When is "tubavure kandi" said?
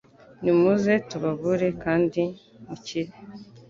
1.09-2.21